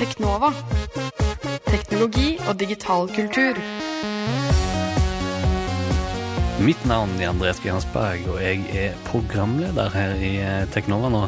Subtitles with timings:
[0.00, 0.52] Teknova.
[1.66, 3.54] Teknologi og digital kultur.
[6.60, 11.22] Mitt navn er Andreas Bjørnsberg, og jeg er programleder her i eh, Teknova nå.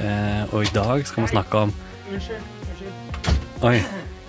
[0.00, 1.74] Eh, og i dag skal vi snakke om
[2.08, 2.46] Unnskyld.
[2.70, 3.66] Unnskyld.
[3.68, 3.74] Oi,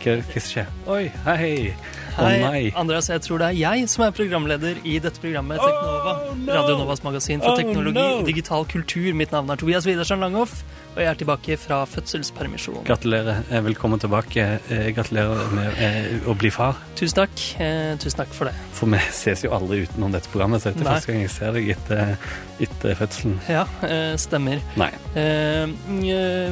[0.03, 0.67] hva, hva skjer?
[0.91, 1.53] Oi, hei!
[2.20, 2.62] Å Hei, nei!
[2.76, 6.16] Andreas, jeg tror det er jeg som er programleder i dette programmet Teknova.
[6.36, 6.52] no!
[6.58, 8.17] Radio Novas magasin for Oh, teknologi no!
[8.20, 9.14] og digital kultur.
[9.16, 10.59] Mitt navn er Tobias Widersen Langhoff,
[10.99, 12.81] og jeg er tilbake fra fødselspermisjon.
[12.84, 13.38] Gratulerer.
[13.63, 14.44] Velkommen tilbake.
[14.67, 16.75] Eh, gratulerer med eh, å bli far.
[16.99, 17.44] Tusen takk.
[17.63, 18.55] Eh, tusen takk for det.
[18.75, 21.55] For vi ses jo aldri utenom dette programmet, så dette er første gang jeg ser
[21.55, 22.12] deg etter,
[22.67, 23.38] etter fødselen.
[23.48, 23.63] Ja,
[24.20, 24.59] stemmer.
[24.80, 24.89] Nei.
[25.16, 25.72] Eh,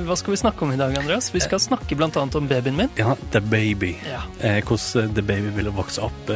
[0.07, 1.27] hva skal vi snakke om i dag, Andreas?
[1.35, 2.93] Vi skal snakke annet om babyen min.
[2.95, 3.97] Ja, The Baby.
[4.07, 4.23] Ja.
[4.63, 6.31] Hvordan The Baby ville vokse opp,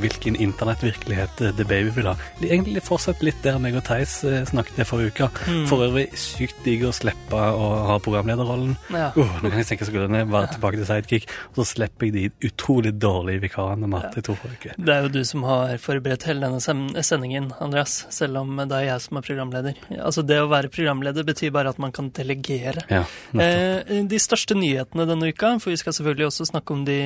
[0.00, 2.16] hvilken internettvirkelighet The Baby vil ha.
[2.40, 5.32] Egentlig fortsatt litt der meg og Theis snakket i forrige uke.
[5.44, 5.64] Mm.
[5.68, 8.74] For øvrig sykt digg å slippe å ha programlederrollen.
[8.94, 9.10] Ja.
[9.16, 10.52] Uh, nå kan jeg senke skuldrene, bare ja.
[10.54, 14.10] tilbake til sidekick, og så slipper jeg de utrolig dårlige vikarene vi ja.
[14.16, 14.78] i to uker.
[14.78, 18.86] Det er jo du som har forberedt hele denne sendingen, Andreas, selv om det er
[18.88, 19.82] jeg som er programleder.
[19.98, 22.86] Altså, det å være programleder betyr bare at man kan delegere.
[22.88, 23.04] Ja.
[23.34, 26.98] Eh, de største nyhetene denne uka, for vi skal selvfølgelig også snakke om de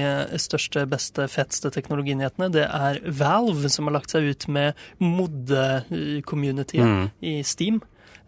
[0.42, 7.10] største, beste, feteste teknologinyhetene, det er Valve som har lagt seg ut med modde-communityet Mm.
[7.20, 7.80] i Steam.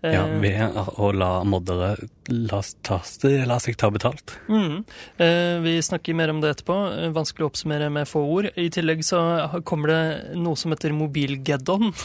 [0.04, 1.94] Ja, Eh, ved å la moddere
[2.28, 3.00] la, ta,
[3.48, 4.36] la seg ta betalt.
[4.48, 4.84] Mm.
[5.20, 6.76] Eh, vi snakker mer om det etterpå.
[7.04, 8.48] Eh, Vanskelig å oppsummere med få ord.
[8.56, 9.20] I tillegg så
[9.64, 11.92] kommer det noe som heter mobilgeddon.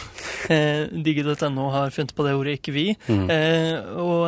[0.49, 2.85] Eh, Digi.no har funnet på det ordet, ikke vi.
[3.05, 3.27] Mm.
[3.29, 4.23] Eh, og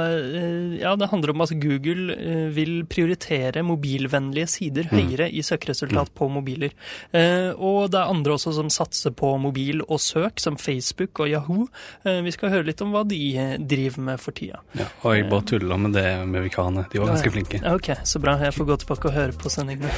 [0.78, 2.14] ja, det handler om at Google
[2.54, 4.98] vil prioritere mobilvennlige sider Mm.
[5.00, 6.72] høyere i søkeresultat på mobiler.
[7.16, 11.30] Eh, og det er andre også som satser på mobil og søk, som Facebook og
[11.32, 11.68] Yahoo.
[12.06, 13.20] Eh, vi skal høre litt om hva de
[13.68, 14.60] driver med for tida.
[14.78, 16.86] Ja, og jeg bare tulla med det med vikarene.
[16.92, 17.62] De var Ja, ganske flinke.
[17.74, 18.38] Ok, så bra.
[18.42, 19.92] Jeg får gå tilbake og høre på sendingene.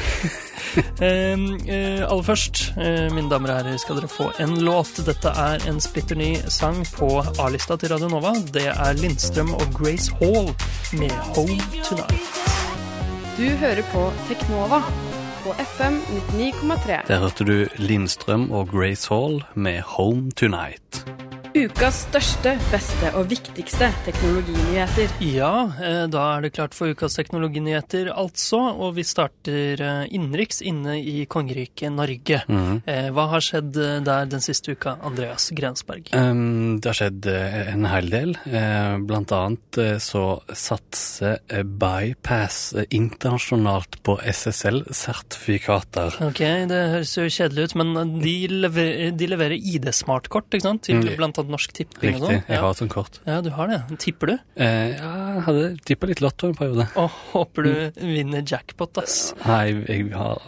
[1.07, 5.00] eh, aller først, eh, mine damer og herrer, skal dere få en låt.
[5.07, 7.09] Dette er en splitter ny sang på
[7.40, 8.35] A-lista til Radio Nova.
[8.53, 10.51] Det er Lindstrøm og Grace Hall
[11.00, 12.44] med Home Tonight.
[13.38, 14.84] Du hører på Teknova
[15.44, 15.97] på FM
[16.38, 17.07] 99,3.
[17.07, 20.82] Der hørte du Lindstrøm og Grace Hall med Home Tonight.
[21.53, 25.12] Ukas største, beste og viktigste teknologinyheter.
[25.22, 28.58] Ja, eh, da er det klart for ukas teknologinyheter, altså.
[28.74, 32.40] Og vi starter eh, innenriks inne i kongeriket Norge.
[32.50, 32.81] Mm.
[33.13, 36.09] Hva har skjedd der den siste uka, Andreas Grensberg?
[36.18, 38.34] Um, det har skjedd en hel del.
[38.50, 41.38] Eh, blant annet så satser
[41.69, 46.18] Bypass internasjonalt på SSL-sertifikater.
[46.31, 46.42] Ok,
[46.74, 50.86] det høres jo kjedelig ut, men de leverer, de leverer ID-smartkort, ikke sant?
[50.90, 51.13] Til Mm.
[51.13, 52.22] blant annet Norsk Tipping Riktig.
[52.24, 52.31] sånn.
[52.48, 52.62] Jeg Ja.
[52.62, 53.20] har et sånt kort.
[53.26, 53.98] ja, du har det.
[54.00, 54.34] Tipper du?
[54.58, 56.88] Eh, ja, jeg hadde tippa litt Lotto en periode.
[56.96, 58.14] Å, håper du Mm.
[58.14, 59.34] vinner jackpot, ass.
[59.46, 60.40] Nei, jeg har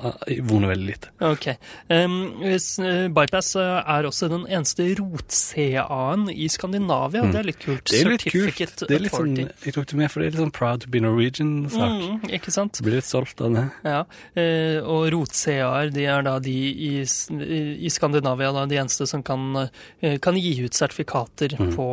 [0.42, 1.10] vunnet veldig lite.
[1.22, 1.58] Ok.
[1.90, 7.24] Um, Bypass eh, er også den eneste rot-CA-en i Skandinavia.
[7.32, 7.84] Det er litt kult.
[7.86, 7.92] Mm.
[7.92, 8.88] Det er litt kult.
[8.88, 10.88] Det er litt sånn, jeg tok det med, for det er litt sånn proud to
[10.90, 11.96] be Norwegian-sak.
[12.02, 12.80] Mm, ikke sant?
[12.86, 13.66] Blir litt stolt av det.
[13.84, 14.04] Ja,
[14.36, 19.70] eh, og rot-CA-er de er da de i, i Skandinavia da, de eneste som kan,
[20.02, 21.76] eh, kan gi ut sertifikater Mm.
[21.76, 21.86] på,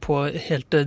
[0.00, 0.16] på
[0.48, 0.84] helt eh,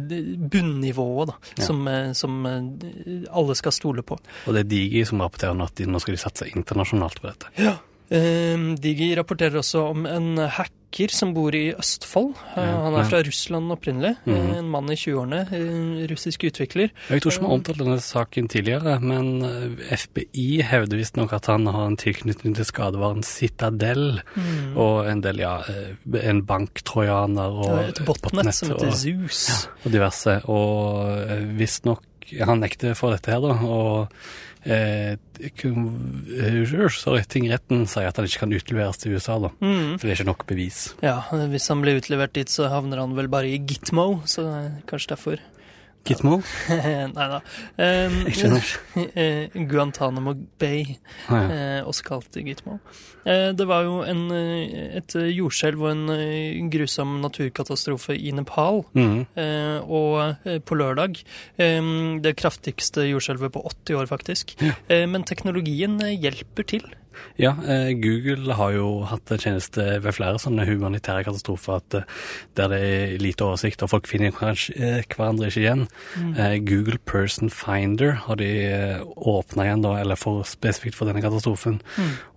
[0.51, 1.63] bunnivået, da, Ja.
[1.65, 4.17] som, eh, som eh, alle skal stole på.
[4.47, 7.47] Og det er Digi som rapporterer nå at nå skal de satse internasjonalt på dette.
[7.57, 7.73] Eh,
[8.11, 12.33] Digi rapporterer også om en hacker som bor i Østfold.
[12.57, 14.17] Eh, Han er fra Russland opprinnelig.
[14.27, 14.57] Eh, Mhm.
[14.57, 15.39] En mann i 20-årene.
[15.53, 16.89] eh, Russisk utvikler.
[17.09, 21.45] Jeg tror ikke vi har omtalt denne saken tidligere, men eh, FBI hevder visstnok at
[21.47, 24.75] han har en tilknytning til skadevaren Citadel, Mm.
[24.77, 25.95] og en del, ja, eh,
[26.27, 30.41] en banktrojaner og et botnett som heter og, ja, og diverse.
[30.49, 31.99] Og eh, visstnok
[32.45, 34.07] Han nekter for dette her, da, og
[34.65, 39.53] eh, eh, Sorry, tingretten sier at han ikke kan utleveres til USA, da.
[39.61, 39.95] Mm.
[39.97, 40.83] For det er ikke nok bevis.
[41.05, 41.19] Ja,
[41.51, 44.47] hvis han blir utlevert dit, så havner han vel bare i Gitmo, så
[44.89, 45.43] kanskje derfor.
[46.07, 46.39] Gitmo?
[46.69, 47.41] Nei da.
[47.77, 48.15] Um,
[49.69, 50.97] Guantánamo Bay,
[51.29, 51.81] Ah, ja.
[51.83, 52.79] uh, også kalt Gitmo.
[53.25, 58.81] Uh, det var jo en, eh, et jordskjelv og en eh, grusom naturkatastrofe i Nepal.
[58.97, 59.19] Mhm.
[59.37, 61.21] Uh, og eh, på lørdag
[61.61, 64.55] um, Det kraftigste jordskjelvet på 80 år, faktisk.
[64.61, 64.73] Ja.
[64.89, 66.87] Eh, men teknologien eh, hjelper til.
[67.39, 72.03] Ja, eh, Google har jo hatt en tjeneste ved flere sånne humanitære katastrofer at eh,
[72.55, 75.87] der det er lite oversikt og folk finner kanskje, eh, hverandre ikke igjen.
[76.37, 78.49] Eh, Google Person Finder har de
[79.17, 81.79] åpna igjen, da, eller for, spesifikt for denne katastrofen.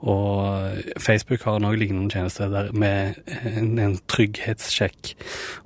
[0.05, 0.41] Og
[0.77, 3.21] eh, Facebook har noe lignende tjeneste der med
[3.55, 5.15] en, en trygghetssjekk,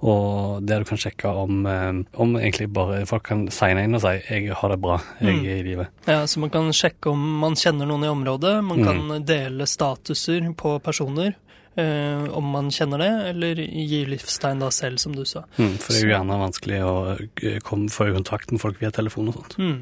[0.02, 4.16] og der du kan sjekke om, om egentlig bare folk kan signe inn og si
[4.28, 5.88] 'jeg har det bra, jeg er i livet'.
[6.06, 8.64] Ja, Så man kan sjekke om man kjenner noen i området.
[8.64, 8.84] Man Mm.
[8.98, 11.36] Kan dele statuser på personer,
[12.34, 15.44] om man kjenner det, eller gir livstegn da selv, som du sa.
[15.58, 18.80] Mm, for det er jo gjerne vanskelig å eh, komme, få i kontakt med folk
[18.82, 19.56] via telefon og sånt.
[19.62, 19.76] Mm.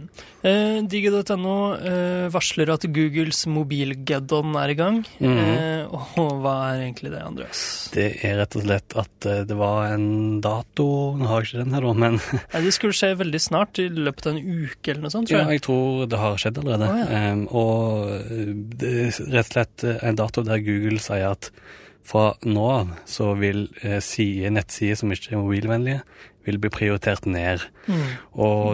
[0.46, 5.00] Eh, Digi.no eh, varsler at Googles mobilgeddon er i gang.
[5.19, 5.38] Mhm.
[5.38, 5.72] eh,
[6.20, 7.60] og hva er egentlig det, Andreas?
[7.94, 11.62] Det er rett og slett at eh, det var en dato Nå har jeg ikke
[11.64, 12.19] den her, da, men
[12.52, 15.38] Nei, det skulle skje veldig snart, i løpet av en uke eller noe sånt, tror
[15.38, 15.46] jeg.
[15.46, 15.64] ja, jeg.
[15.66, 16.90] tror det har skjedd allerede.
[16.90, 17.32] Ah, ja.
[17.56, 18.52] Og eh,
[18.82, 21.50] det er rett og slett eh, en dato der Google sier at
[22.06, 26.00] fra nå av så vil eh, sider, nettsider som ikke er mobilvennlige,
[26.47, 27.64] vil bli prioritert ned.
[27.91, 28.03] Mm.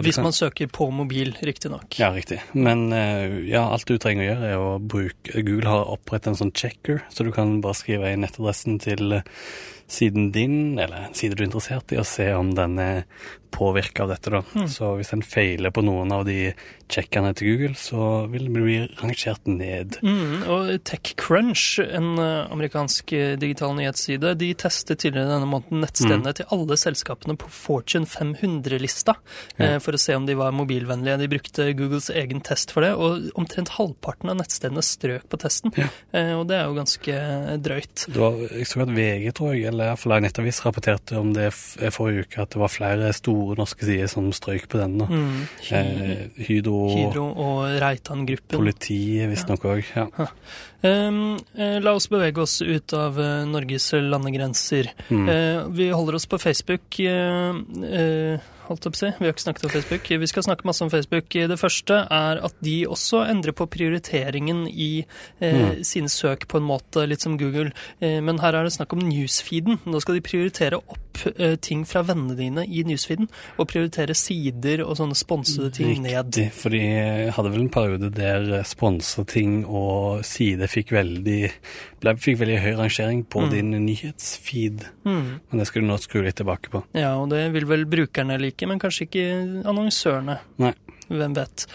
[0.05, 1.87] Hvis kan- man søker på mobil, riktignok.
[1.97, 2.37] Ja, riktig.
[2.53, 6.37] Men eh, ja, alt du trenger å gjøre er å bruke Google har opprettet en
[6.43, 9.25] sånn checker, så du kan bare skrive inn nettadressen til eh,
[9.89, 13.03] siden din, eller en side du er interessert i, og se om den er
[13.53, 14.41] påvirka av dette, da.
[14.71, 16.51] Så hvis en feiler på noen av de
[16.93, 19.97] checkene til Google, så vil den bli rangert ned.
[20.05, 26.33] Mm, og TechCrunch, en eh, amerikansk eh, digital nyhetsside, de testet tidligere denne måneden nettstedene
[26.37, 29.15] til alle selskapene på Fortune 500-lista
[29.57, 29.79] eh, Ja.
[29.83, 31.17] for å se om de var mobilvennlige.
[31.23, 35.73] De brukte Googles egen test for det, og omtrent halvparten av nettstedene strøk på testen.
[35.79, 35.87] Ja.
[36.37, 37.15] Og det er jo ganske
[37.63, 38.05] drøyt.
[38.13, 42.27] Var, jeg så at VG, tror jeg, eller iallfall en nettavis rapporterte om det forrige
[42.27, 44.97] uke, at det var flere store norske sider som strøyk på den.
[45.01, 45.07] da.
[45.11, 45.47] Mm.
[45.69, 48.57] Hy Eh, Hydro, Hydro og Reitan-gruppen.
[48.57, 49.83] politiet visstnok òg.
[49.95, 50.07] Ja.
[50.83, 54.89] Um, eh, la oss bevege oss ut av eh, Norges landegrenser.
[55.09, 55.29] Mm.
[55.29, 56.99] Uh, vi holder oss på Facebook.
[56.99, 57.55] Uh,
[57.87, 59.09] eh, holdt jeg på å si.
[59.19, 60.09] Vi har ikke snakket om Facebook.
[60.23, 61.29] Vi skal snakke masse om Facebook.
[61.29, 65.05] Det første er at de også endrer på prioriteringen i
[65.41, 65.83] eh, Mm.
[65.83, 67.71] sine søk på en måte, litt som Google.
[68.01, 69.79] Eh, men her er det snakk om newsfeeden.
[69.85, 70.99] Nå skal de prioritere opp
[71.39, 73.27] eh, ting fra vennene dine i newsfeeden,
[73.59, 76.25] og prioritere sider og sånne sponsede ting ned.
[76.33, 76.81] Riktig, for de
[77.31, 81.51] hadde vel en periode der sponsa ting og sider fikk veldig
[82.03, 83.49] ble, fikk veldig høy rangering på Mm.
[83.51, 84.83] din nyhetsfeed.
[85.05, 85.39] Mm.
[85.51, 86.83] Men det skal du nå skru litt tilbake på.
[86.93, 89.25] Ja, og det vil vel brukerne like, men kanskje ikke
[89.65, 90.37] annonsørene.
[90.61, 90.73] Nei.
[91.13, 91.65] Hvem vet.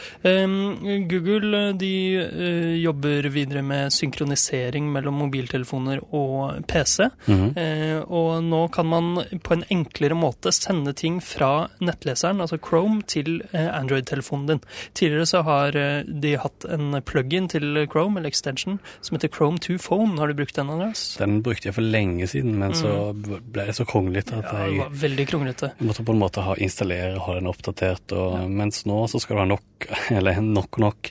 [1.10, 7.08] Google de eh, jobber videre med synkronisering mellom mobiltelefoner og PC.
[7.26, 8.04] Mm -hmm.
[8.08, 13.42] og nå kan man på en enklere måte sende ting fra nettleseren, altså Chrome, til
[13.52, 14.60] eh, Android-telefonen din.
[14.94, 19.58] Tidligere så har eh, de hatt en plug-in til Chrome, eller extension, som heter Chrome
[19.58, 20.18] to Phone.
[20.18, 21.16] Har du brukt den, Andreas?
[21.18, 24.58] Den brukte jeg for lenge siden, men så ble det så kronglete at Mm.
[24.58, 25.70] Ja, det jeg var veldig kronglete.
[25.78, 29.36] måtte på en måte ha installere, ha den oppdatert, og, mens nå så skal du
[29.42, 31.10] være nok, eller nok og nok,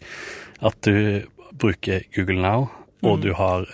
[0.67, 1.23] at du
[1.57, 2.67] bruker Google Now,
[3.03, 3.21] og Mm.
[3.21, 3.65] du har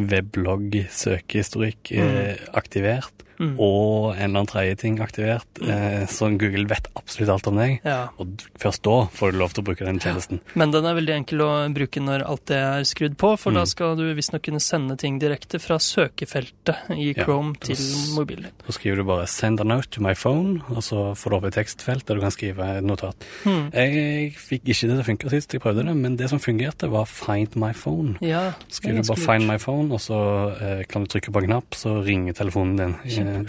[0.00, 3.54] weblogg-søkehistorikk eh, aktivert, Mm.
[3.58, 7.80] og en eller annen tredje ting aktivert, eh, så Google vet absolutt alt om deg.
[7.88, 8.10] Ja.
[8.20, 8.28] Og
[8.60, 10.40] først da får du lov til å bruke den tjenesten.
[10.54, 13.54] Men den er veldig enkel å bruke når alt det er skrudd på, for Mm.
[13.56, 17.66] da skal du visstnok kunne sende ting direkte fra søkefeltet i Chrome ja.
[17.70, 17.80] til
[18.14, 18.52] mobilen din.
[18.66, 21.44] Så skriver du bare 'send a note to my phone', og så får du opp
[21.44, 23.16] et tekstfelt der du kan skrive et notat.
[23.44, 23.72] Mm.
[23.72, 26.90] Jeg fikk ikke det til å funke sist jeg prøvde det, men det som fungerte,
[26.90, 28.18] var 'find my phone'.
[28.20, 31.46] Ja, Skriver du bare 'find my phone', og så eh, kan du trykke på en
[31.46, 32.96] knapp, så ringer telefonen din.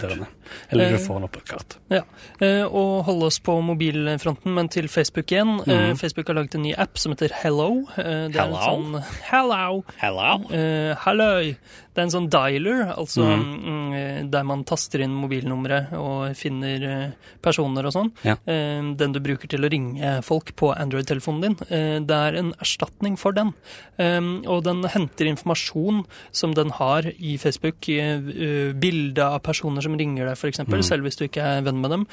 [0.00, 0.26] Dørene.
[0.70, 1.76] Eller du Eh, får den opp på et kart.
[1.90, 2.02] Ja,
[2.40, 5.60] eh, og holde oss på mobilfronten, men til Facebook igjen.
[5.66, 5.96] Mhm.
[5.98, 7.86] Facebook har laget en ny app som heter Hello.
[7.96, 8.56] Det er en Hello?
[8.56, 9.84] sånn Hello!
[9.98, 10.94] Hello?
[11.04, 11.56] Halløy!
[11.94, 13.64] Det er en sånn dialer, altså Mhm.
[13.64, 17.10] mm, eh, der man taster inn mobilnummeret og finner eh,
[17.42, 18.10] personer og sånn.
[18.24, 18.36] Ja.
[18.46, 21.56] Eh, den du bruker til å ringe folk på Android-telefonen din.
[22.06, 23.52] Det er en erstatning for den.
[23.98, 27.80] Eh, og den henter informasjon som den har i Facebook.
[28.80, 30.82] Bilde av personer som ringer deg, f.eks., Mhm.
[30.82, 32.06] selv hvis du ikke er venn med dem.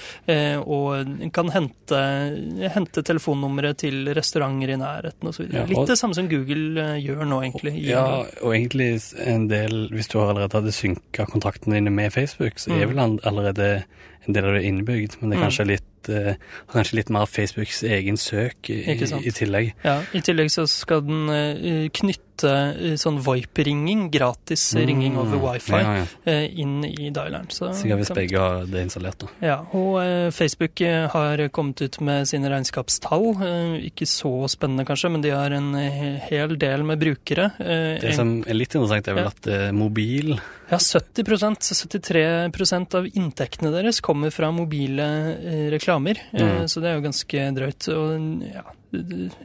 [0.65, 1.99] Og kan hente,
[2.73, 5.47] hente telefonnummeret til restauranter i nærheten osv.
[5.53, 7.75] Ja, Litt det samme som Google gjør nå, egentlig.
[7.85, 8.03] Ja,
[8.43, 8.89] og egentlig
[9.25, 12.89] en del Hvis du allerede hadde synka kontraktene dine med Facebook, så er Mm.
[12.89, 13.83] vel han allerede
[14.27, 15.47] en del av det innebygd, men det er Mm.
[15.49, 16.35] kanskje litt eh,
[16.73, 19.73] kanskje litt mer Facebooks egen søk i, i tillegg.
[19.83, 22.49] Ja, I tillegg så skal den eh, knytte
[22.79, 25.83] eh, sånn VoIP-ringing, gratis ringing over wifi, Mm.
[25.83, 26.05] Ja, ja.
[26.25, 27.49] eh, inn i dialeren.
[27.51, 29.27] Så, Sikkert hvis begge har det installert, da.
[29.45, 33.35] Ja, og eh, Facebook eh, har kommet ut med sine regnskapstall.
[33.91, 35.73] Ikke så spennende kanskje, men de har en
[36.29, 37.51] hel del med brukere.
[37.59, 39.33] Det som er litt interessant, er vel Ja.
[39.35, 45.05] at mobil Ja, 70% 73% av inntektene deres kommer fra mobile
[45.39, 46.19] eh, reklamer.
[46.33, 46.67] Eh, Mm.
[46.69, 47.87] så det er jo ganske drøyt.
[47.89, 48.63] Og ja,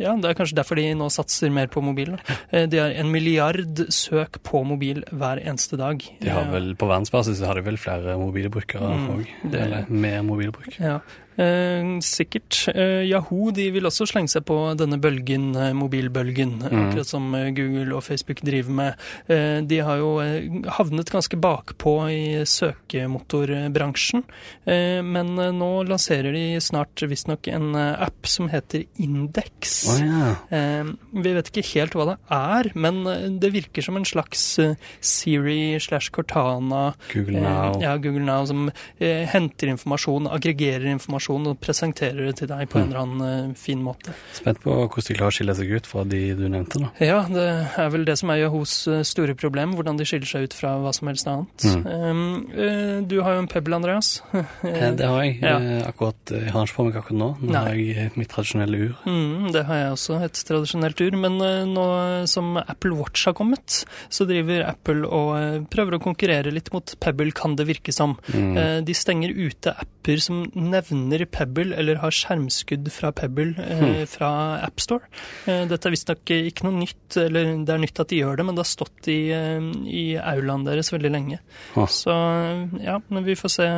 [0.00, 2.14] ja, det er kanskje derfor de nå satser mer på mobil.
[2.50, 6.00] Eh, de har en milliard søk på mobil hver eneste dag.
[6.21, 9.26] De har vel, På verdensbasis så har de vel flere mobile brukere Mm, òg.
[9.50, 10.78] det- Eller mer mobilbruk.
[10.81, 11.00] Ja,
[11.38, 12.69] eh, sikkert.
[12.75, 16.88] Eh, Yahoo de vil også slenge seg på denne bølgen, eh, mobilbølgen, Mm.
[16.91, 18.95] akkurat som eh, Google og Facebook driver med.
[19.29, 20.49] Eh, de har jo eh,
[20.79, 24.23] havnet ganske bakpå i søkemotorbransjen,
[24.67, 29.75] eh, men nå lanserer de snart visstnok en app som heter Index.
[29.91, 30.37] Oh, yeah.
[30.50, 33.03] Eh, vi vet ikke helt hva det er, men
[33.41, 34.59] det virker som en slags
[35.00, 37.79] Siri slash Cortana Google Now.
[37.83, 42.85] Ja, Google Now som henter informasjon, aggregerer informasjon og presenterer det til deg på en
[42.85, 42.90] Mm.
[42.90, 44.12] eller annen eh, fin måte.
[44.33, 46.90] Spent på hvordan de klarer å skille seg ut fra de du nevnte, da.
[47.00, 47.47] Ja, det
[47.78, 50.75] er vel det som er Yahoos eh, store problem, hvordan de skiller seg ut fra
[50.83, 51.64] hva som helst annet.
[51.64, 51.87] Mm.
[51.87, 54.23] Um, eh, du har jo en Pebble, Andreas.
[54.64, 55.38] Det har jeg.
[55.40, 55.57] Ja.
[55.88, 57.31] Akkurat, jeg har ikke på meg akkurat nå.
[57.40, 57.62] Nå Nei.
[57.64, 58.95] har jeg mitt tradisjonelle ur.
[59.07, 61.16] Mm, det har jeg også, et tradisjonelt ur.
[61.25, 61.38] Men
[61.73, 61.87] nå
[62.31, 67.31] som Apple Watch har kommet, så driver Apple og prøver å konkurrere litt mot Pebble,
[67.37, 68.16] kan det virke som.
[68.35, 68.85] Mm.
[68.85, 75.06] De stenger ute apper som nevner Pebble, eller har skjermskudd fra Pebble eh, fra AppStore.
[75.47, 78.44] Eh, dette er visstnok ikke noe nytt, eller det er nytt at de gjør det,
[78.49, 81.38] men det har stått i, eh, i aulaen deres veldig lenge.
[81.78, 81.87] Ah.
[81.87, 83.68] Så eh, ja, vi får se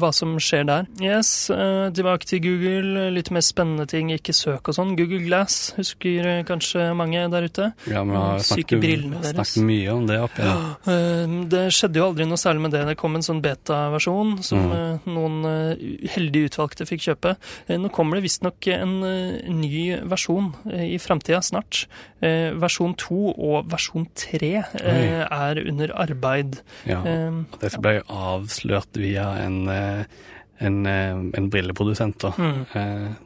[0.00, 0.86] hva som skjer der.
[1.04, 3.10] Yes, eh, tilbake til Google.
[3.12, 4.96] Litt mer spennende ting, ikke søk og sånn.
[4.96, 7.70] Google Glass husker eh, kanskje mange der ute.
[7.92, 10.64] Ja, vi har syke snakket, snakket mye om det opp igjen.
[10.96, 12.84] Eh, Det skjedde jo aldri noe særlig med det.
[12.88, 14.72] Det kom en sånn beta-versjon som Mm.
[14.72, 16.48] eh, noen eh, heldige
[16.88, 17.34] fikk kjøpe.
[17.68, 21.84] Eh, Nå kommer det visstnok en eh, ny versjon eh, i framtida snart.
[22.20, 26.60] Versjon to og versjon tre er under arbeid.
[26.88, 27.02] Ja.
[27.04, 32.18] Eh, Og Dette ble avslørt via en, en, en brilleprodusent.
[32.24, 32.32] da.
[32.38, 33.16] Mm.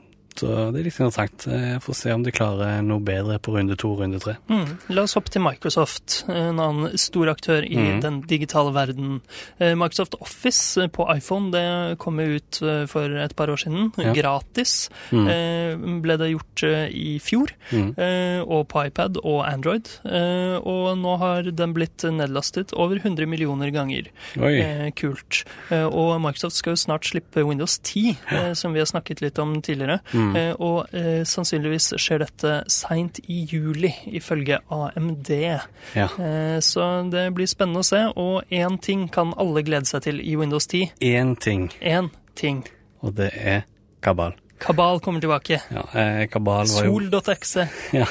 [0.42, 1.46] Eh, Så det er litt interessant.
[1.46, 4.36] Jeg Får se om de klarer noe bedre på runde to og runde tre.
[4.48, 4.78] Mm.
[4.94, 8.00] La oss hoppe til Microsoft, en annen stor aktør i mm.
[8.04, 9.20] den digitale verden.
[9.58, 13.92] Eh, Microsoft Office eh, på iPhone det kom ut eh, for et par år siden.
[14.00, 14.12] Ja.
[14.16, 15.26] Gratis Mm.
[15.28, 17.50] eh, ble det gjort eh, i fjor.
[17.72, 17.94] Mm.
[17.98, 19.88] eh, Og på iPad og Android.
[20.04, 24.08] Eh, Og nå har den blitt nedlastet over 100 millioner ganger.
[24.38, 24.60] Oi.
[24.60, 25.44] Eh, kult.
[25.70, 29.38] Eh, Og Microsoft skal jo snart slippe Windows 10, eh, som vi har snakket litt
[29.38, 30.00] om tidligere.
[30.12, 30.29] Mm.
[30.36, 35.30] Eh, Og eh, sannsynligvis skjer dette seint i juli, ifølge AMD.
[35.94, 36.08] Ja.
[36.18, 38.04] Eh, Så det blir spennende å se.
[38.16, 40.92] Og én ting kan alle glede seg til i Windows 10.
[41.00, 42.64] Én ting, Én ting.
[43.02, 43.64] og det er
[44.02, 44.34] kabal.
[44.60, 45.60] Kabal kommer tilbake.
[45.72, 47.68] Ja, eh, kabal var jo Sol.exe.
[47.96, 48.04] ja,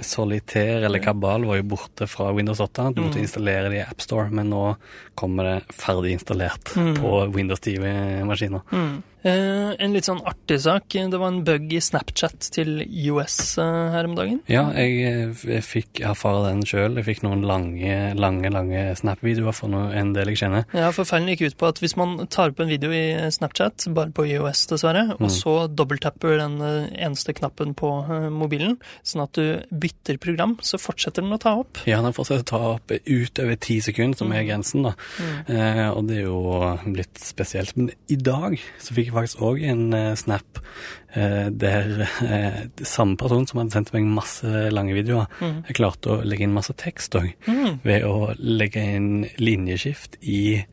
[0.00, 2.92] Solitaire eller kabal var jo borte fra Windows 8.
[2.94, 3.22] Du måtte Mm.
[3.24, 4.76] installere det i AppStore, men nå
[5.16, 6.94] kommer det ferdig installert Mm.
[6.96, 8.60] på Windows 10-maskiner.
[8.70, 9.02] Mm.
[9.22, 10.86] Eh, en litt sånn artig sak.
[10.88, 14.38] Det var en bug i Snapchat til IOS eh, her om dagen.
[14.48, 16.96] Ja, jeg, jeg fikk erfare den sjøl.
[17.00, 20.64] Jeg fikk noen lange, lange lange Snap-videoer noe- en del jeg kjenner.
[20.76, 23.88] Ja, for Feilen gikk ut på at hvis man tar opp en video i Snapchat,
[23.96, 25.34] bare på IOS dessverre, og Mm.
[25.36, 30.80] så dobbelttapper den eh, eneste knappen på eh, mobilen, sånn at du bytter program, så
[30.80, 31.82] fortsetter den å ta opp.
[31.86, 34.94] Ja, den fortsetter å ta opp utover ti sekunder, som er grensen, da.
[35.46, 36.40] Eh, og det er jo
[36.88, 37.76] blitt spesielt.
[37.76, 40.60] Men i dag så fikk jeg faktisk òg en eh, snap
[41.14, 45.64] eh, der eh, samme person som hadde sendt meg masse lange videoer, Mm.
[45.66, 47.80] jeg klarte å legge inn masse tekst òg, Mm.
[47.84, 50.64] ved å legge inn linjeskift i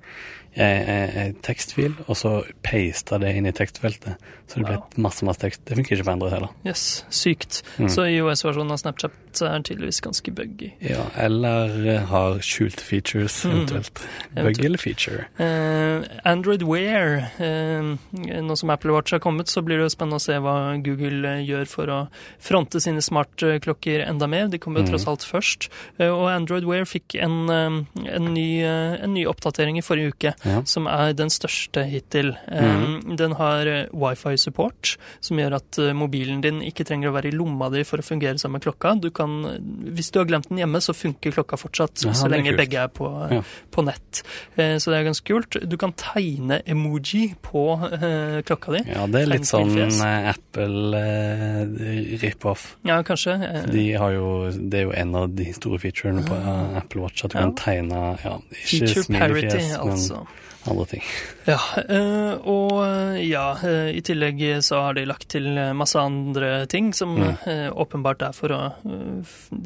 [1.45, 2.31] tekstfil, og så
[2.65, 4.17] paste det inn i tekstfeltet.
[4.47, 4.87] Så det ble Wow.
[4.97, 5.61] masse, masse tekst.
[5.65, 6.49] Det funker ikke på Android heller.
[6.65, 7.61] Yes, sykt.
[7.77, 7.89] Mm.
[7.89, 9.11] Så IOS-versjonen av Snapchat
[9.45, 10.71] er den tydeligvis ganske buggy.
[10.81, 13.51] Ja, eller eh, har skjulte features, Mm.
[13.53, 13.93] eventuelt.
[14.33, 14.65] Bug Eventuelt.
[14.65, 15.25] eller feature.
[15.39, 17.29] Uh, Android Wear.
[17.39, 17.97] Uh,
[18.41, 21.35] nå som Apple Watch har kommet, så blir det jo spennende å se hva Google
[21.45, 21.99] gjør for å
[22.39, 24.47] fronte sine smartklokker enda mer.
[24.47, 24.91] De kommer jo mm.
[24.91, 25.69] tross alt først.
[25.99, 30.61] Uh, og Android Wear fikk en, en, ny, en ny oppdatering i forrige uke, Ja.
[30.65, 32.33] som er den største hittil.
[32.47, 33.15] Mm.
[33.17, 37.35] Den har eh, wifi support, som gjør at mobilen din ikke trenger å være i
[37.35, 38.93] lomma di for å fungere sammen med klokka.
[39.01, 42.29] Du kan kan Hvis du har glemt den hjemme, så funker klokka fortsatt, Ja, så
[42.31, 43.41] lenge begge er på, Ja.
[43.71, 44.23] på nett.
[44.55, 45.57] Eh, så det er ganske kult.
[45.69, 48.83] Du kan tegne emoji på eh, klokka di.
[48.91, 52.77] Ja, det er litt sånn eh, Apple eh, rip-off.
[52.87, 53.35] Ja, kanskje.
[53.43, 57.01] Eh, De har jo, det er jo en av de store featurene på eh, Apple
[57.01, 57.43] Watch, at du Ja.
[57.47, 60.25] kan tegne ja, ikke Feature parity, men altså.
[60.69, 61.03] Andre ting.
[61.47, 65.47] Ja, eh, og eh, ja, eh, i tillegg så har de lagt til
[65.77, 67.73] masse andre ting som Mm.
[67.73, 68.59] åpenbart er for å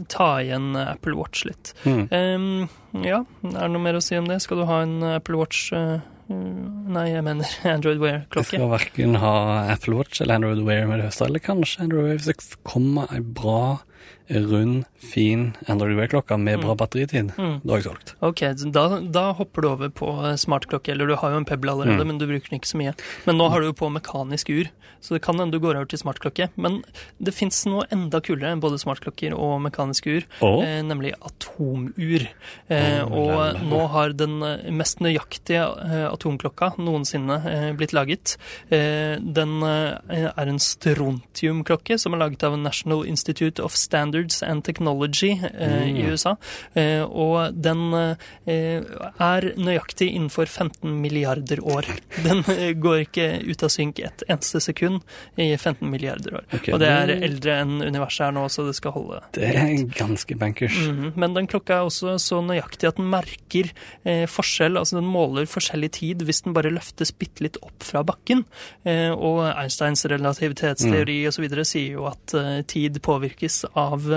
[0.08, 1.74] ta igjen Apple Watch litt.
[1.86, 2.68] Mm.
[3.04, 4.40] Ja, er det noe mer å si om det?
[4.44, 6.02] Skal du ha en Apple Watch mm,
[6.92, 8.56] Nei, jeg mener Android Wear-klokke.
[8.56, 9.34] skal verken ha
[9.74, 13.12] Apple Watch eller Android Wear med det første, eller kanskje Android Wear hvis det kommer
[13.12, 13.82] ei bra,
[14.32, 17.34] rund, fin Android Wear-klokke med bra batteritid.
[17.36, 17.58] Mm.
[17.66, 18.14] Da har jeg solgt.
[18.24, 21.74] Ok, da, da hopper du over på eh, smartklokke, eller du har jo en Pebble
[21.74, 22.08] allerede, Mm.
[22.08, 22.94] men du bruker den ikke så mye.
[23.26, 24.70] Men nå har du jo på mekanisk ur,
[25.02, 26.48] så det kan hende du går over til smartklokke.
[26.56, 26.80] Men
[27.20, 30.62] det fins noe enda kulere enn både smartklokker og mekaniske ur, oh.
[30.64, 32.28] eh, nemlig atomur.
[32.70, 38.36] Eh, Oh, og nå har den eh, mest nøyaktige eh, atomklokka noensinne blitt laget.
[38.70, 45.88] Den er en strontiumklokke som er laget av National Institute of Standards and Technology eh,
[45.92, 46.12] i Mm.
[46.14, 46.36] USA.
[46.80, 48.82] Eh, og den eh,
[49.22, 51.86] er nøyaktig innenfor 15 milliarder år.
[52.24, 52.44] Den
[52.84, 55.02] går ikke ut av synk et eneste sekund
[55.36, 56.46] i 15 milliarder år.
[56.56, 59.20] Okay, og det er eldre enn universet er nå, så det skal holde.
[59.36, 60.78] det er ganske bankers.
[60.88, 63.72] Mhm, Men den klokka er også så nøyaktig at den merker
[64.06, 64.78] eh, forskjell.
[64.80, 68.46] Altså den måler forskjellig tid hvis den bare løftes bitte litt opp fra bakken.
[68.88, 71.30] Eh, og Einsteins relativitetsteori mm.
[71.32, 71.48] osv.
[71.68, 74.08] sier jo at eh, tid påvirkes av,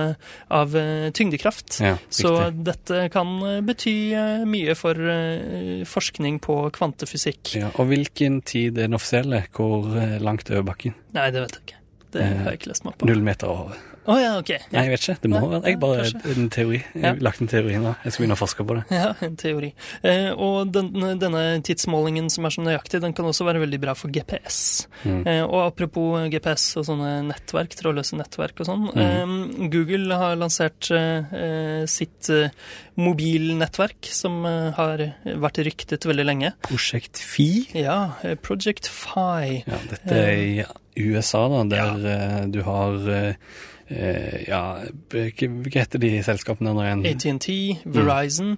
[0.49, 1.79] av eh, tyngdekraft.
[1.83, 4.99] Ja, Så dette kan eh, bety eh, mye for
[5.89, 7.55] forskning på kvantefysikk.
[7.61, 9.45] Ja, og hvilken tid er den offisielle?
[9.55, 9.89] Hvor
[10.23, 10.97] langt over bakken?
[11.17, 11.81] Nei, det vet jeg ikke.
[12.15, 13.09] Det har jeg ikke lest meg på.
[13.11, 13.81] Null meter over.
[14.05, 14.51] Å ja, ok.
[14.73, 15.15] Nei, jeg vet ikke.
[15.23, 16.33] Det må Nei, være Jeg bare kanskje.
[16.37, 16.79] en teori.
[16.95, 17.09] Jeg Ja.
[17.15, 17.93] har lagt en teori nå.
[18.05, 18.85] Jeg skal begynne å forske på det.
[18.93, 19.71] Ja, en teori.
[20.05, 23.95] Eh, og den, denne tidsmålingen som er så nøyaktig, den kan også være veldig bra
[23.95, 24.87] for GPS.
[25.05, 25.27] Mm.
[25.27, 28.85] Eh, og apropos GPS og sånne nettverk, trådløse nettverk og sånn.
[28.93, 29.01] Mm.
[29.01, 32.51] Eh, Google har lansert eh, sitt eh,
[33.01, 36.53] mobilnettverk, som eh, har vært ryktet veldig lenge.
[36.69, 37.67] Prosjekt Fi.
[37.75, 37.99] Ja,
[38.45, 39.63] Project Fi.
[39.67, 43.35] Ja, dette er USA, da, der eh, du har eh,
[43.89, 44.61] eh, Ja,
[45.13, 45.25] hva
[45.75, 47.03] heter de selskapene nå igjen?
[47.11, 47.49] ATNT,
[47.85, 48.55] Verizon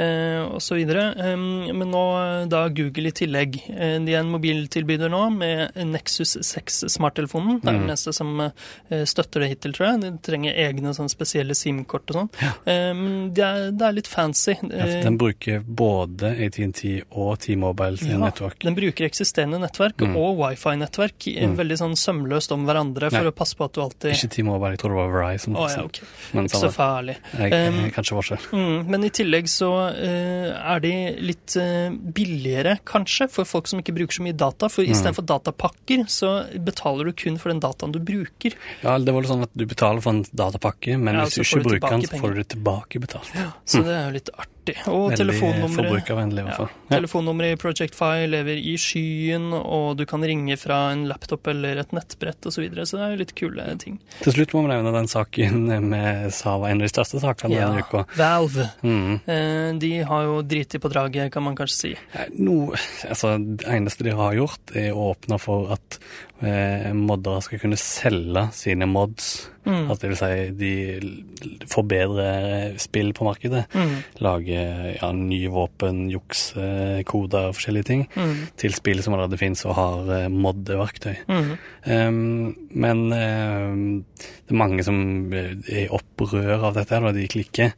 [0.00, 0.78] eh, osv.
[0.88, 3.58] Men nå eh, da Google i tillegg.
[3.68, 7.60] Eh, de er en mobiltilbyder nå med Nexus 6-smarttelefonen.
[7.60, 7.90] Det er den Mm.
[7.92, 10.00] neste som eh, støtter det hittil, tror jeg.
[10.06, 12.30] De trenger egne sånn spesielle SIM-kort og sånn.
[12.66, 14.56] Eh, men det, er, det er litt fancy.
[14.62, 18.58] Ja, Eh, den bruker både ATNT og T-Mobile sin Ja, nettverk.
[18.64, 20.16] Den bruker eksisterende nettverk Mm.
[20.16, 21.56] og wifi-nettverk eh, Mm.
[21.60, 23.32] veldig sånn sømløst om hverandre for Nei.
[23.32, 25.56] å passe på at du alltid Ikke Team Mobile, jeg tror det var Verizon.
[25.56, 26.00] Oh, ja, så- ok.
[26.36, 27.16] Men Ikke så farlig.
[27.38, 28.46] Jeg, jeg, kanskje forskjell.
[28.52, 30.92] Mm, men i tillegg så uh, er de
[31.30, 34.68] litt uh, billigere, kanskje, for folk som ikke bruker så mye data.
[34.68, 34.92] For Mm.
[34.94, 36.30] istedenfor datapakker, så
[36.64, 38.54] betaler du kun for den dataen du bruker.
[38.82, 41.42] Ja, det var litt sånn at du betaler for en datapakke, men Ja, hvis du
[41.42, 43.30] ikke bruker den, så får du det tilbake betalt.
[43.64, 44.56] Så det er jo litt artig.
[44.90, 46.66] Og Veldig telefonnummeret ja.
[46.90, 51.82] Telefonnummeret i Project Fi lever i skyen, og du kan ringe fra en laptop eller
[51.82, 52.60] et nettbrett osv.
[52.60, 53.96] Så, videre, så det er litt kule ting.
[54.20, 57.70] Til slutt må vi nevne den saken med Sava, en av de største sakene Ja,
[57.70, 58.04] denne uka.
[58.18, 58.66] Valve.
[58.84, 59.14] Mm.
[59.24, 61.92] Eh, de har jo driti på draget, kan man kanskje si.
[62.36, 62.74] No,
[63.08, 66.00] altså, det eneste de har gjort, er å åpne for at
[66.42, 69.50] eh, moddere skal kunne selge sine mods.
[69.66, 69.90] Mm.
[69.90, 73.66] Altså, det vil si, de forbedrer spill på markedet.
[73.76, 73.96] Mm.
[74.24, 78.06] Lager ja, nye våpen, juks, eh, koder og forskjellige ting.
[78.16, 78.34] Mm.
[78.60, 81.14] Til spill som allerede finnes og har eh, moddeverktøy.
[81.28, 81.52] Mm.
[81.80, 83.84] Um, men um,
[84.20, 84.98] det er mange som
[85.32, 87.72] eh, er i opprør av dette, og de klikker.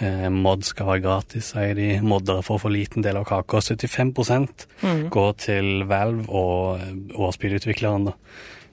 [0.00, 1.90] Uh, mod skal være gratis, sier de.
[2.04, 3.60] Moddere får for liten del av kaka.
[3.60, 4.14] 75
[4.86, 5.08] Mm.
[5.10, 6.80] går til Valve og,
[7.16, 8.16] og spillutvikleren, da.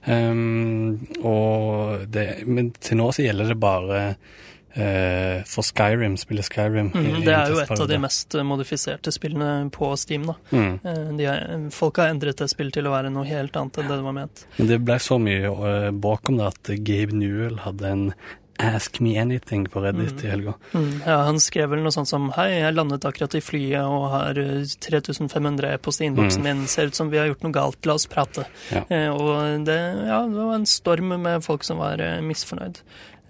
[0.04, 4.02] Um, og det, men til nå så gjelder det bare
[4.76, 6.92] uh, for Skyrim, spillet Skyrim.
[6.92, 10.28] Mm, det er jo et av de mest modifiserte spillene på Steam.
[10.28, 10.36] da.
[10.52, 11.18] Mm.
[11.20, 14.00] De er, folk har endret det spillet til å være noe helt annet enn det
[14.02, 14.46] det var ment.
[14.60, 18.08] Men det ble så mye uh, bråk om det at Gabe Newell hadde en
[18.60, 20.26] Ask Me Anything på Reddit Mm.
[20.26, 20.54] i helga.
[20.74, 21.02] Mm.
[21.06, 24.38] Ja, han skrev vel noe sånt som Hei, jeg landet akkurat i flyet og har
[24.38, 26.44] eh, 3500 e-post i innboksen Mm.
[26.44, 26.68] min.
[26.68, 27.86] Ser ut som vi har gjort noe galt.
[27.86, 28.46] La oss prate.
[28.72, 28.84] Ja.
[28.90, 32.78] Eh, og det, ja, det var en storm med folk som var eh, misfornøyd.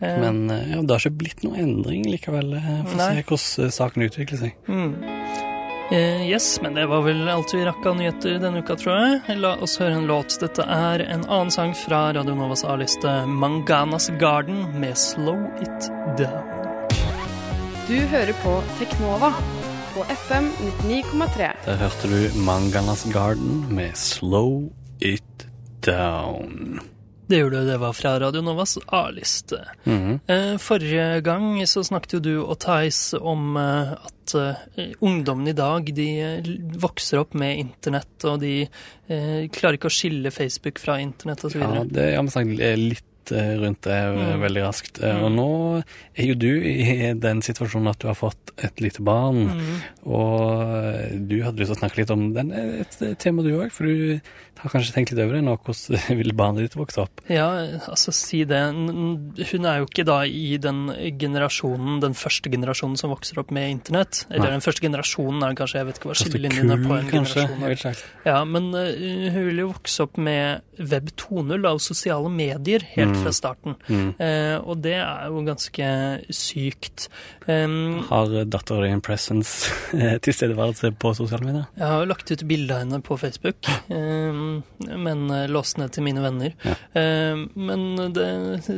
[0.01, 2.53] Eh, Men eh, ja, det har ikke blitt noe endring likevel.
[2.59, 4.53] eh, Får se hvordan eh, saken utvikler seg.
[4.67, 5.53] mm.
[5.91, 9.38] Eh, yes, men det var vel alt vi rakk av nyheter denne uka, tror jeg.
[9.43, 10.38] La oss høre en låt.
[10.41, 16.50] Dette er en annen sang fra Radio Novas A-liste, Manganas Garden, med Slow It Down.
[17.88, 19.34] Du hører på Teknova
[19.93, 20.50] på FM
[20.88, 21.52] 99,3.
[21.67, 25.48] Der hørte du Manganas Garden med Slow It
[25.86, 26.80] Down.
[27.34, 29.58] Det gjorde du, det var fra Radio Novas A-liste.
[29.89, 30.19] Mhm.
[30.30, 35.56] Eh, Forrige gang så snakket jo du og Theis om eh, at eh, ungdommen i
[35.58, 36.06] dag de
[36.78, 41.58] vokser opp med internett, og de eh, klarer ikke å skille Facebook fra internett osv.
[41.65, 44.41] Ja, det har vi snakket litt eh, rundt det eh, Mm.
[44.41, 44.99] veldig raskt.
[44.99, 45.23] Mm.
[45.23, 45.83] Og nå
[46.17, 49.81] er jo du i den situasjonen at du har fått et lite barn, Mm.
[50.05, 53.51] og eh, du hadde lyst til å snakke litt om den, eh, et tema du
[53.59, 54.19] òg, for du
[54.63, 55.57] har kanskje tenkt litt over det nå.
[55.63, 57.21] Hvordan vil barnet ditt vokse opp?
[57.29, 57.47] Ja,
[57.89, 58.62] altså si det.
[58.73, 60.88] Hun er jo ikke da i den
[61.19, 64.25] generasjonen, den første generasjonen som vokser opp med internett.
[64.29, 64.53] Eller Nei.
[64.57, 67.47] den første generasjonen er kanskje, jeg vet ikke hva skillelinjene på en kanskje?
[67.49, 67.91] generasjon.
[67.93, 68.03] Er.
[68.29, 73.12] Ja, men eh, hun vil jo vokse opp med web 2.0 av sosiale medier helt
[73.21, 73.76] fra starten.
[73.88, 74.10] Mm.
[74.19, 75.88] Eh, og det er jo ganske
[76.34, 77.08] sykt.
[77.47, 81.65] Um, Har dattera di en presence, eh, tilstedeværelse på sosiale medier?
[81.78, 85.91] jeg har jo lagt ut bilde av henne på Facebook, um, men eh, låst ned
[85.91, 86.54] til mine venner.
[86.63, 86.76] Ja.
[87.34, 88.28] Um, men det,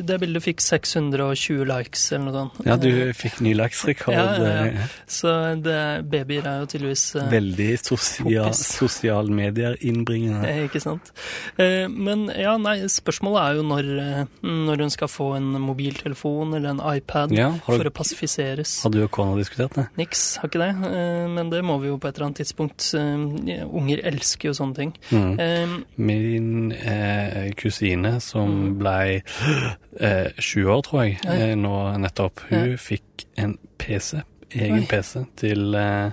[0.07, 2.65] det bildet fikk 620 likes eller noe sånt.
[2.65, 4.15] Ja, du fikk ny laksrekord.
[4.15, 4.87] Ja, ja, ja.
[5.07, 5.77] Så det,
[6.09, 8.65] babyer er jo tydeligvis uh, Veldig sosial, Poppis.
[8.79, 10.47] sosial medier innbringende.
[10.49, 11.13] Eh, Ikke sant.
[11.59, 13.91] Uh, Men ja, nei, spørsmålet er jo når,
[14.43, 18.81] når hun skal få en mobiltelefon eller en iPad Ja, du, for å pasifiseres.
[18.83, 19.87] har du og kona diskutert det?
[19.97, 20.69] Niks, har ikke det.
[20.91, 22.93] Eh, Men det må vi jo på et eller annet tidspunkt.
[22.95, 24.93] Eh, Unger elsker jo sånne ting.
[25.11, 25.39] Mm.
[25.39, 28.77] Um, Min eh, kusine, som Mm.
[28.79, 29.21] ble
[29.99, 31.55] eh, sju år, tror jeg, Ja, ja.
[31.55, 34.21] nå nettopp, hun fikk en PC,
[34.55, 34.87] egen Oi.
[34.89, 36.11] PC, til, eh,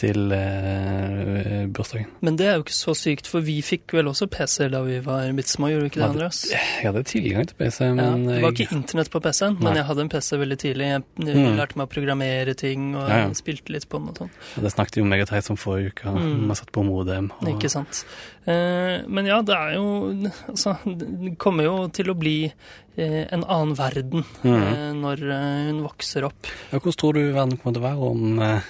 [0.00, 2.08] til eh, bursdagen.
[2.24, 4.98] Men det er jo ikke så sykt, for vi fikk vel også PC da vi
[5.04, 6.38] var bitte små, gjorde vi ikke det, Andreas?
[6.50, 10.04] Jeg hadde tilgang til PC, Ja, det var ikke internett på PC-en, men jeg hadde
[10.06, 10.88] en PC veldig tidlig.
[10.94, 11.56] Jeg, Mm.
[11.58, 13.32] lærte meg å programmere ting, og Ja, ja.
[13.36, 14.30] spilte litt på den og sånn.
[14.62, 16.08] det snakket jo meg og Theis om forrige uke.
[16.16, 16.46] Mm.
[16.46, 17.30] man satt på modem.
[17.40, 18.04] Og, Ikke sant.
[18.46, 22.52] Eh, men ja, det er jo Altså, det kommer jo til å bli
[22.96, 24.62] eh, en annen verden Mm.
[24.62, 26.46] eh, når eh, hun vokser opp.
[26.72, 28.62] Ja, hvordan tror du verden kommer til å være om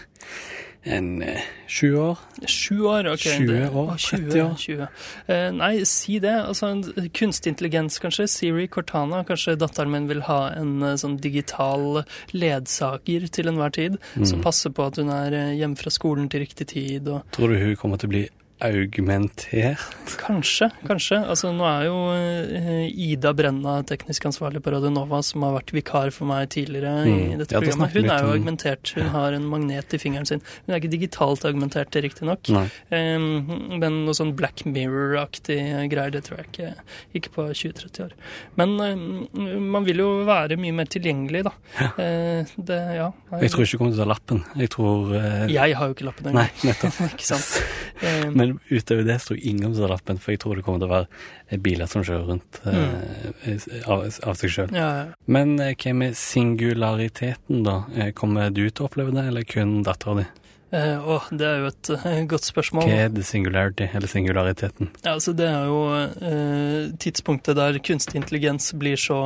[0.83, 2.19] en eh, sju år?
[2.49, 3.19] Sju år, ok.
[3.21, 4.55] 20 år, 30 år.
[4.57, 4.87] 20.
[5.29, 6.33] Eh, nei, si det.
[6.47, 8.27] Altså, en kunstig intelligens, kanskje.
[8.33, 9.23] Siri Cortana.
[9.29, 14.27] Kanskje datteren min vil ha en eh, sånn digital ledsager til enhver tid, Mm.
[14.27, 17.09] som passer på at hun er hjemme fra skolen til riktig tid.
[17.09, 18.29] og Tror du hun kommer til å bli
[18.65, 20.15] augmentert?
[20.21, 21.19] Kanskje, kanskje.
[21.31, 25.73] Altså, nå er jo eh, Ida Brenna teknisk ansvarlig på Radio Nova, som har vært
[25.77, 27.33] vikar for meg tidligere Mm.
[27.35, 27.93] i dette Ja, programmet.
[27.95, 28.93] Hun er jo augmentert.
[28.97, 30.43] Hun har en magnet i fingeren sin.
[30.67, 32.51] Hun er ikke digitalt augmentert, riktignok.
[32.91, 35.59] Um, men noe sånn Black Mirror-aktig
[35.91, 36.73] greier, det tror jeg ikke.
[37.21, 38.13] Ikke på 20-30 år.
[38.61, 41.55] Men um, man vil jo være mye mer tilgjengelig, da.
[42.01, 43.11] Eh, det, ja.
[43.41, 44.45] Jeg tror ikke du kommer til å ta lappen.
[44.61, 45.47] Jeg tror uh...
[45.51, 47.01] Jeg har jo ikke lappen Nei, nettopp.
[47.15, 47.51] ikke sant.
[48.01, 50.95] Um, Men utover det sto ingen om lappen, for jeg tror det kommer til å
[50.97, 54.75] være biler som kjører rundt eh, av, av seg sjøl.
[54.77, 55.07] ja, ja.
[55.31, 57.83] Men eh, hva med singulariteten, da?
[57.97, 60.27] Eh, Kommer du til å oppleve det, eller kun dattera di?
[60.71, 62.87] Eh, åh, det er jo et eh, godt spørsmål.
[62.87, 64.93] Hva er det singularity, eller singulariteten?
[65.03, 69.19] Ja, altså Det er jo eh, tidspunktet der kunstig intelligens blir så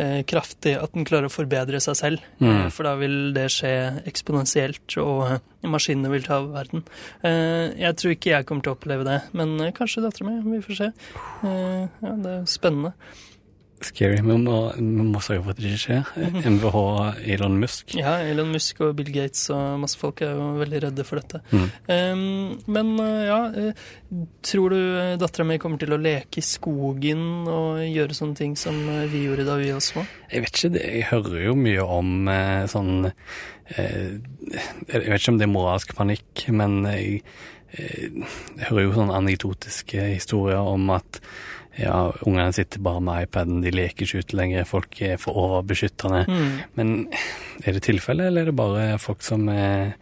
[0.00, 2.24] eh, kraftig at den klarer å forbedre seg selv.
[2.40, 2.48] Mm.
[2.54, 3.74] Eh, for da vil det skje
[4.08, 6.86] eksponentielt, og eh, maskinene vil ta over verden.
[7.20, 10.40] Eh, jeg tror ikke jeg kommer til å oppleve det, men eh, kanskje dattera mi.
[10.56, 10.92] Vi får se.
[11.44, 12.96] Eh, ja, det er jo spennende.
[13.86, 14.18] Scary.
[14.24, 16.12] Må, vi må sørge for at det ikke skjer.
[16.18, 16.78] Eh, MVH
[17.34, 17.94] Elon Musk.
[17.98, 21.40] Ja, Elon Musk og Bill Gates og masse folk er jo veldig redde for dette.
[21.52, 21.66] Mm.
[21.88, 22.22] Um,
[22.78, 23.84] men eh, ja, eh,
[24.46, 24.80] tror du
[25.20, 29.24] dattera mi kommer til å leke i skogen og gjøre sånne ting som eh, vi
[29.26, 30.04] gjorde da vi var små?
[30.32, 34.16] Jeg vet ikke, det, jeg hører jo mye om eh, sånn eh,
[34.88, 37.22] Jeg vet ikke om det er moralsk panikk, men jeg,
[37.76, 38.24] eh,
[38.58, 41.22] jeg hører jo sånne anekdotiske historier om at
[41.78, 46.24] ja, ungene sitter bare med iPaden, de leker ikke ute lenger, folk er for overbeskyttende.
[46.28, 46.58] Mm.
[46.78, 46.94] Men
[47.64, 49.94] er det tilfelle, eller er det bare folk som er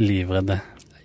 [0.00, 0.60] livredde?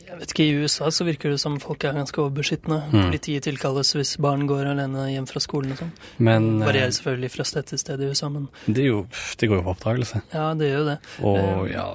[0.07, 2.79] Jeg vet ikke, I USA så virker det som folk er ganske overbeskyttende.
[2.89, 3.03] Mm.
[3.11, 5.91] Politiet tilkalles hvis barn går alene hjem fra skolen og sånn.
[6.25, 9.03] Men eh, Varierer selvfølgelig fra sted til sted i USA, men det, jo,
[9.37, 10.23] det går jo på oppdragelse.
[10.33, 10.97] ja, det gjør jo det.
[11.21, 11.85] Og ja,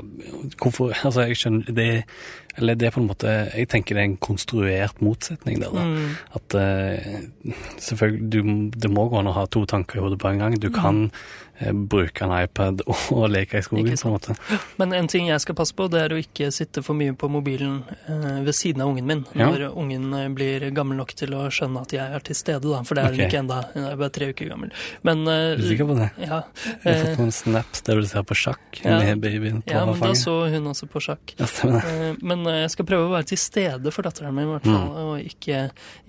[0.62, 1.88] hvorfor Altså, jeg skjønner Det
[2.56, 5.84] Eller det er på en måte Jeg tenker det er en konstruert motsetning der, da.
[5.88, 6.10] Mm.
[6.36, 8.40] At uh, selvfølgelig du,
[8.76, 10.58] Det må gå an å ha to tanker i hodet på en gang.
[10.60, 12.82] Du kan eh, bruke en iPad
[13.14, 13.96] og leke i skogen.
[14.02, 14.36] På en måte.
[14.80, 17.28] Men en ting jeg skal passe på, det er å ikke sitte for mye på
[17.32, 19.22] mobilen eh, ved siden av ungen min.
[19.38, 19.48] Ja.
[19.52, 22.82] Når ungen eh, blir gammel nok til å skjønne at jeg er til stede, da.
[22.88, 23.18] For det er Ok.
[23.18, 23.60] hun ikke ennå.
[23.74, 24.72] Hun er bare tre uker gammel.
[25.06, 26.10] Men eh, Er du sikker på det?
[26.26, 26.42] Ja.
[26.82, 28.98] Jeg har eh, fått noen snaps der du ser på sjakk Ja.
[29.02, 31.34] med babyen på ja, men da så hun også på sjakk.
[31.38, 31.46] Ja.
[31.78, 34.66] Eh, Men eh, jeg skal prøve å være til stede for datteren min, i hvert
[34.66, 34.88] fall.
[34.88, 35.00] Mm.
[35.02, 35.60] Og ikke,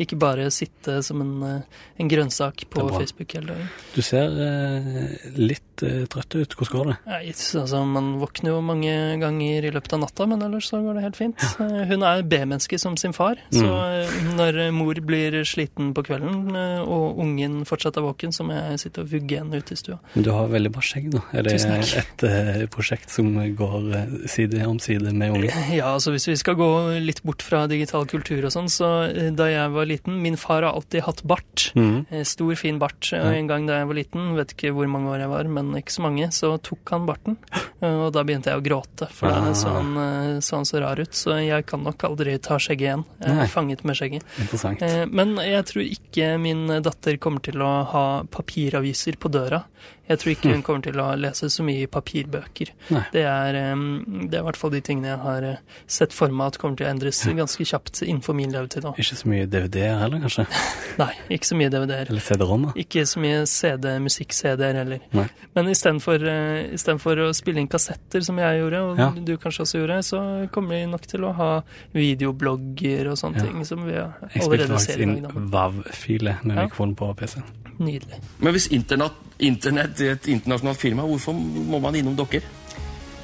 [0.02, 2.88] ikke bare sitte som en, eh, en grønnsak på.
[2.94, 3.70] Facebook hele dagen.
[3.96, 6.54] Du ser eh, litt eh, trøtt ut.
[6.60, 6.96] Hvordan går det?
[7.08, 7.18] Ja,
[7.64, 11.04] altså, man våkner jo mange ganger i løpet av natta, men ellers så går det
[11.08, 11.42] helt fint.
[11.60, 11.68] Ja.
[11.90, 14.04] Hun er B-menneske som sin far, så Mm.
[14.04, 18.54] eh, når mor blir sliten på kvelden, eh, og ungen fortsatt er våken, så må
[18.54, 20.00] jeg sitte og vugge henne ute i stua.
[20.14, 21.22] Men du har veldig bra skjegg, da.
[21.34, 25.50] Er det et eh, prosjekt som går eh, side om side med ungen?
[25.74, 26.70] Ja, altså hvis vi skal gå
[27.02, 30.62] litt bort fra digital kultur og sånn, så eh, da jeg var liten Min far
[30.64, 31.72] har alltid hatt bart.
[31.76, 33.10] Eh, Stor, fin bart.
[33.14, 35.63] Og en gang da jeg var liten, vet ikke hvor mange år jeg var, men
[35.80, 37.38] ikke så mange, så tok han barten.
[37.82, 39.54] Eh, Og da begynte jeg å gråte, for Ah.
[39.54, 41.12] så han, eh, så han så rar ut.
[41.16, 43.06] Så jeg kan nok aldri ta skjegget igjen.
[43.22, 43.44] Jeg Nei.
[43.44, 44.24] er fanget med skjegget.
[44.40, 44.82] Interessant.
[44.82, 49.64] Eh, Men jeg tror ikke min datter kommer til å ha papiraviser på døra.
[50.10, 52.72] Jeg tror ikke hun kommer til å lese så mye papirbøker.
[53.14, 53.84] Det er, eh,
[54.28, 56.76] det er i hvert fall de tingene jeg har eh, sett for meg at kommer
[56.80, 59.00] til å endres ganske kjapt innenfor min levetid Også.
[59.00, 60.46] Ikke så mye DVD-er heller, kanskje?
[61.02, 62.12] Nei, ikke så mye DVD-er.
[62.12, 62.76] Eller CD-rommer?
[62.84, 65.08] Ikke så mye CD, musikk-CD-er heller.
[65.16, 65.28] Nei.
[65.56, 69.10] Men istedenfor uh, for å spille inn kassetter, som jeg gjorde, og Ja.
[69.16, 70.22] du kanskje også gjorde, så
[70.54, 71.50] kommer vi nok til å ha
[71.96, 73.48] videoblogger og sånne Ja.
[73.48, 76.68] ting som vi Jeg spilte allerede ser i inn faktisk inn WAV-filer med Ja.
[76.68, 77.63] mikrofonen på PC-en.
[77.80, 78.20] Nydelig.
[78.40, 82.44] Men hvis internett, internett er et internasjonalt firma, hvorfor må man innom dere?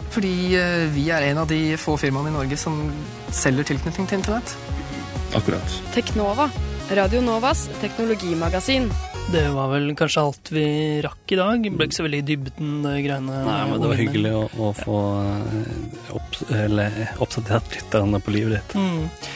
[0.10, 2.80] Fordi eh, vi er en av de få firmaene i Norge som
[3.36, 4.56] selger tilknytning til internett.
[5.38, 5.80] Akkurat.
[5.94, 6.50] Teknova.
[6.98, 8.90] Radio Novas teknologimagasin.
[9.30, 10.66] Det var vel kanskje alt vi
[11.06, 11.66] rakk i dag.
[11.78, 13.44] Ble ikke så veldig i dybden, det greiene.
[13.46, 18.56] Nei, men det var hyggelig å, å få eh, opps eller, oppdatert litt på livet
[18.56, 18.74] ditt.
[18.82, 19.30] Mm, eh,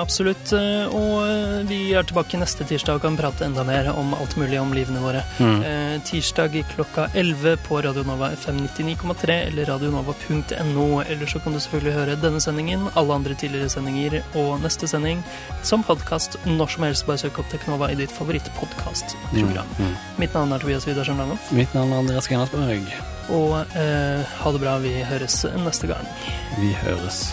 [0.00, 0.52] absolutt.
[0.56, 4.36] Eh, og eh, vi er tilbake neste tirsdag og kan prate enda mer om alt
[4.40, 5.22] mulig om livene våre.
[5.38, 5.60] Mm.
[5.66, 10.88] Eh, tirsdag klokka 11 på Radionova FM 99,3 eller radionova.no.
[11.02, 15.22] Eller så kan du selvfølgelig høre denne sendingen, alle andre tidligere sendinger og neste sending
[15.66, 17.06] som podkast når som helst.
[17.10, 19.76] Bare søk opp Teknova i ditt favorittpodkastprogram.
[19.78, 19.94] Mm.
[20.22, 22.88] Mitt navn er Tobias Widersen Langhoff, Mitt navn er Andreas Grenasberg.
[23.30, 24.78] og eh, ha det bra.
[24.82, 26.10] Vi høres neste gang.
[26.58, 27.28] Vi høres.